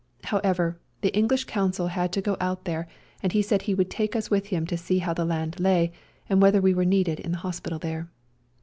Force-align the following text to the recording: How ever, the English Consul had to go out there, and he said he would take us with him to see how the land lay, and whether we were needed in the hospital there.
How 0.23 0.39
ever, 0.39 0.79
the 1.01 1.15
English 1.15 1.43
Consul 1.43 1.89
had 1.89 2.11
to 2.13 2.21
go 2.23 2.35
out 2.41 2.65
there, 2.65 2.87
and 3.21 3.31
he 3.33 3.43
said 3.43 3.61
he 3.61 3.75
would 3.75 3.91
take 3.91 4.15
us 4.15 4.31
with 4.31 4.47
him 4.47 4.65
to 4.65 4.75
see 4.75 4.97
how 4.97 5.13
the 5.13 5.25
land 5.25 5.59
lay, 5.59 5.91
and 6.27 6.41
whether 6.41 6.59
we 6.59 6.73
were 6.73 6.85
needed 6.85 7.19
in 7.19 7.33
the 7.33 7.37
hospital 7.45 7.77
there. 7.77 8.09